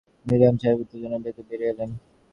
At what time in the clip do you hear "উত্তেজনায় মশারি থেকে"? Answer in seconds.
0.83-1.47